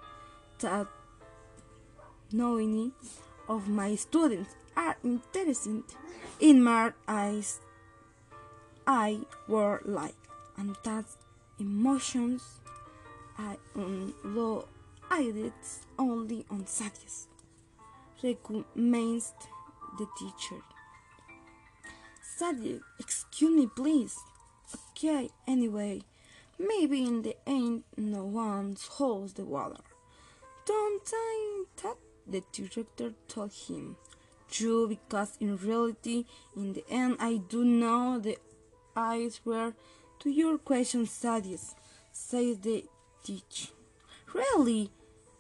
that 0.60 0.88
knowing 2.34 2.92
of 3.48 3.70
my 3.70 3.96
students 3.96 4.56
are 4.76 4.98
interested 5.04 5.84
in 6.40 6.64
my 6.64 6.92
eyes 7.08 7.60
I 8.86 9.22
were 9.48 9.82
like 9.86 10.21
and 10.62 10.76
that 10.84 11.06
emotions 11.60 12.44
I 15.10 15.24
did 15.32 15.54
only 15.98 16.46
on 16.52 16.68
Saturdays 16.68 17.28
recommenced 18.22 19.48
the 19.98 20.06
teacher. 20.20 20.62
Sadie, 22.38 22.80
excuse 23.00 23.56
me 23.56 23.68
please. 23.76 24.16
Okay, 24.92 25.32
anyway, 25.48 26.04
maybe 26.60 27.04
in 27.06 27.24
the 27.24 27.36
end 27.48 27.84
no 27.98 28.24
one 28.24 28.78
holds 28.88 29.34
the 29.34 29.44
water. 29.44 29.82
Don't 30.68 31.12
I 31.12 31.64
that 31.82 31.98
the 32.28 32.44
director 32.52 33.14
told 33.28 33.52
him. 33.52 33.96
True, 34.52 34.88
because 34.88 35.38
in 35.40 35.58
reality, 35.58 36.26
in 36.56 36.74
the 36.74 36.84
end, 36.90 37.18
I 37.20 37.38
do 37.50 37.64
know 37.64 38.20
the 38.20 38.38
eyes 38.96 39.40
were 39.46 39.74
to 40.22 40.30
your 40.30 40.58
question, 40.60 41.06
Sadius, 41.06 41.74
says 42.12 42.60
the 42.60 42.86
teacher. 43.24 43.70
Really? 44.34 44.92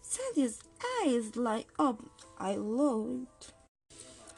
Sadie's 0.02 0.60
eyes 1.04 1.36
light 1.36 1.67
up. 1.78 2.02
I 2.39 2.56
loved. 2.56 3.54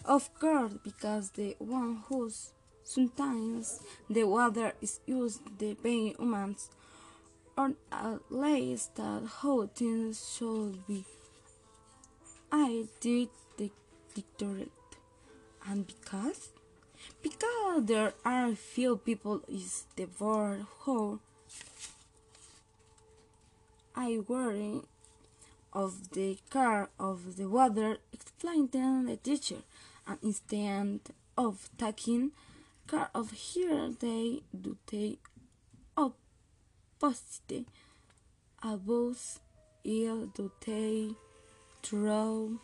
Of 0.05 0.33
course, 0.37 0.73
because 0.83 1.31
the 1.31 1.55
one 1.59 2.03
whose 2.09 2.51
sometimes 2.83 3.79
the 4.09 4.25
water 4.25 4.73
is 4.81 4.99
used 5.05 5.41
the 5.59 5.75
being 5.81 6.13
humans, 6.19 6.69
or 7.57 7.71
at 7.91 8.19
least 8.29 8.95
that 8.95 9.23
how 9.41 9.67
things 9.67 10.35
should 10.37 10.85
be. 10.85 11.05
I 12.51 12.85
did 12.99 13.29
the 13.57 13.71
doctorate, 14.13 14.69
and 15.65 15.87
because 15.87 16.49
because 17.21 17.85
there 17.85 18.13
are 18.25 18.53
few 18.55 18.97
people 18.97 19.41
is 19.47 19.85
the 19.95 20.07
world 20.19 20.65
who 20.79 21.19
I 23.95 24.19
worry 24.27 24.81
of 25.71 26.11
the 26.11 26.37
car 26.49 26.89
of 26.99 27.37
the 27.37 27.47
water, 27.47 27.97
explained 28.11 28.71
the 28.71 29.17
teacher, 29.21 29.61
and 30.07 30.17
instead 30.21 30.99
of 31.37 31.69
taking 31.77 32.31
care 32.87 33.09
of 33.13 33.31
here 33.31 33.89
they 33.99 34.41
do 34.59 34.77
take 34.85 35.19
opposite. 35.97 37.67
About 38.61 39.17
it 39.83 40.33
do 40.33 40.51
they 40.65 41.09
throw 41.81 42.59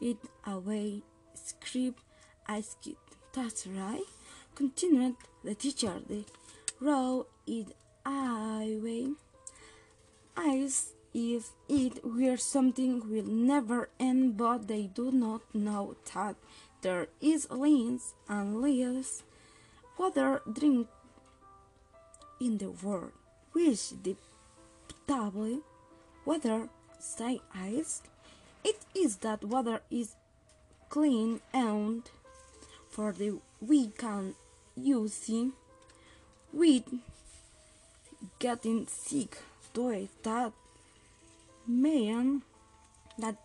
it 0.00 0.16
away 0.46 1.02
script 1.34 2.02
asked 2.48 2.88
that's 3.32 3.66
right. 3.66 4.04
Continued 4.54 5.16
the 5.42 5.54
teacher. 5.54 6.00
They 6.06 6.26
throw 6.78 7.26
it 7.46 7.74
away 8.04 9.08
as 10.36 10.92
if 11.14 11.50
it 11.68 12.04
were 12.04 12.36
something 12.36 13.08
will 13.08 13.24
never 13.24 13.88
end, 13.98 14.36
but 14.36 14.68
they 14.68 14.84
do 14.86 15.10
not 15.10 15.42
know 15.54 15.96
that 16.12 16.36
there 16.82 17.08
is 17.20 17.50
lines 17.50 18.14
and 18.28 18.60
leaves 18.60 19.22
water 19.98 20.42
drink 20.50 20.88
in 22.40 22.58
the 22.58 22.70
world, 22.70 23.12
which 23.52 23.90
the 24.02 24.16
potable 25.06 25.60
water 26.24 26.68
say 26.98 27.40
ice. 27.54 28.02
It 28.64 28.78
is 28.94 29.16
that 29.18 29.44
water 29.44 29.80
is 29.90 30.16
clean 30.88 31.40
and 31.52 32.02
for 32.92 33.12
the 33.12 33.40
we 33.60 33.88
can 33.88 34.34
it 34.76 35.52
with 36.52 36.84
getting 38.38 38.86
sick 38.86 39.38
to 39.74 40.08
that 40.22 40.52
man 41.66 42.42
that 43.18 43.36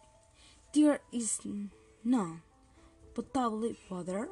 there 0.74 1.00
is 1.12 1.40
no 2.04 2.38
potable 3.16 3.74
water 3.90 4.30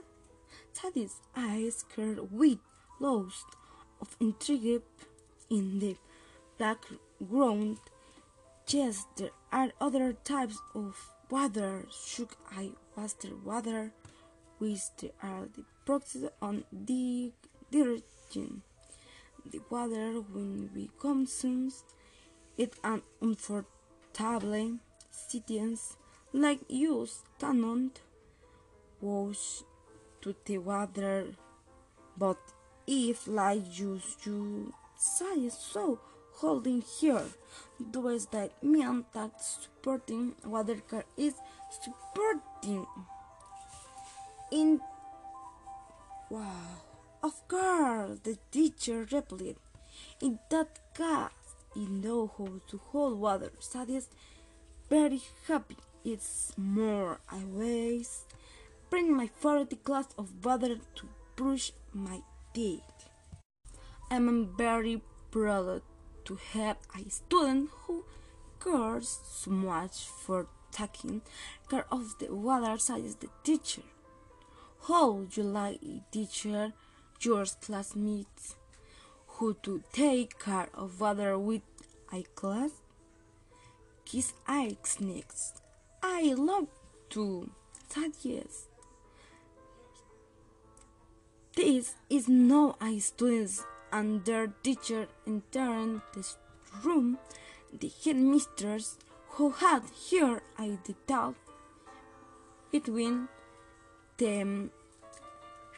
that 0.82 0.96
is 0.96 1.16
ice 1.36 1.84
covered 1.96 2.32
with 2.32 2.60
loads 3.00 3.46
of 4.02 4.16
intrigue 4.20 4.82
in 5.50 5.80
the 5.80 5.96
background. 6.58 7.80
Yes, 8.68 9.06
there 9.16 9.30
are 9.52 9.72
other 9.80 10.14
types 10.24 10.58
of 10.74 10.96
water, 11.30 11.86
should 11.92 12.30
I 12.52 12.72
water 12.96 13.32
water, 13.44 13.92
which 14.60 14.80
are 15.22 15.48
the 15.56 15.62
uh, 15.62 15.86
process 15.86 16.30
on 16.42 16.64
the 16.72 17.32
direction. 17.72 18.62
The 19.46 19.62
water 19.70 20.22
when 20.34 20.70
we 20.74 20.90
consume 21.00 21.72
it 22.58 22.74
an 22.84 23.02
unfortunately 23.22 24.80
citizens 25.12 25.98
like 26.34 26.60
use 26.70 27.24
cannot 27.40 28.00
wash 29.02 29.64
to 30.22 30.36
the 30.46 30.58
water 30.58 31.28
but 32.18 32.38
if 32.88 33.28
like 33.28 33.78
use 33.78 34.18
you 34.26 34.74
say 34.98 35.50
so 35.50 36.00
holding 36.34 36.82
here 36.82 37.24
does 37.92 38.26
that 38.28 38.52
mean 38.64 39.06
that 39.14 39.32
supporting 39.42 40.34
water 40.46 40.76
car 40.90 41.06
is 41.18 41.36
supporting 41.70 42.86
in 44.52 44.80
wow 46.30 46.82
of 47.24 47.48
course 47.48 48.20
the 48.24 48.38
teacher 48.52 49.08
replied 49.12 49.58
in 50.22 50.40
that 50.50 50.80
case 50.94 51.46
you 51.76 51.90
know 51.90 52.32
how 52.38 52.48
to 52.68 52.78
hold 52.92 53.20
water. 53.20 53.52
Is 53.90 54.08
very 54.90 55.22
happy. 55.48 55.78
It's 56.06 56.54
more 56.58 57.20
I 57.30 57.42
always 57.44 58.24
bring 58.90 59.16
my 59.16 59.28
40 59.28 59.76
glass 59.84 60.08
of 60.18 60.46
water 60.46 60.78
to 60.96 61.08
brush 61.36 61.74
my 61.94 62.22
teeth. 62.54 63.10
I'm 64.10 64.56
very 64.56 65.02
proud 65.32 65.82
to 66.26 66.40
have 66.54 66.78
a 66.96 67.10
student 67.10 67.70
who 67.82 68.06
cares 68.64 69.20
so 69.30 69.52
much 69.52 70.06
for 70.06 70.48
taking 70.72 71.22
care 71.70 71.86
of 71.92 72.18
the 72.20 72.34
water 72.34 72.78
such 72.78 73.20
the 73.20 73.28
teacher. 73.44 73.82
How 74.88 75.26
you 75.36 75.44
like 75.44 75.82
teacher, 76.12 76.74
your 77.22 77.46
classmates? 77.62 78.56
who 79.38 79.54
to 79.64 79.84
take 79.92 80.40
care 80.40 80.70
of 80.74 81.02
water 81.02 81.38
with 81.38 81.62
a 82.14 82.24
class? 82.36 82.72
Kiss 84.06 84.34
Ike's 84.48 85.02
next. 85.02 85.62
I 86.02 86.34
love 86.38 86.68
to. 87.10 87.50
Said 87.90 88.12
yes. 88.22 88.68
This 91.56 91.96
is 92.10 92.28
no 92.28 92.76
I 92.80 93.00
students 93.00 93.64
and 93.92 94.24
their 94.26 94.48
teacher 94.64 95.08
entering 95.28 96.02
this 96.14 96.38
room. 96.84 97.18
The 97.78 97.92
headmistress 98.04 98.98
who 99.36 99.50
had 99.52 99.84
here 99.94 100.42
I 100.58 100.78
detail 100.84 101.36
between 102.72 103.28
them 104.18 104.72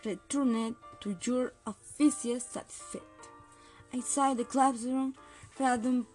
returned 0.08 0.76
to 1.02 1.18
your 1.24 1.54
offices 1.66 2.46
fit. 2.68 3.02
Inside 3.94 4.38
the 4.38 4.46
classroom, 4.46 5.16
Radon 5.60 6.06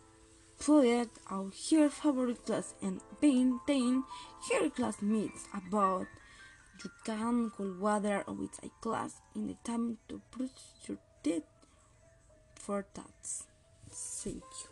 pulled 0.58 0.86
out 0.86 1.08
her 1.70 1.88
favorite 1.90 2.44
class 2.46 2.74
and 2.82 3.00
maintained 3.20 4.04
her 4.50 4.70
classmates 4.70 5.46
about 5.54 6.06
you 6.84 6.90
can 7.04 7.50
cool 7.50 7.74
water 7.78 8.24
with 8.26 8.58
a 8.64 8.70
glass 8.80 9.20
in 9.34 9.46
the 9.46 9.56
time 9.64 9.98
to 10.08 10.20
brush 10.30 10.50
your 10.88 10.98
teeth 11.22 11.44
for 12.54 12.84
that. 12.94 13.44
Thank 13.90 14.42
you. 14.64 14.71